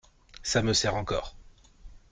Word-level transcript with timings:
Ca 0.41 0.63
me 0.63 0.73
serre 0.73 0.95
encore… 0.95 1.35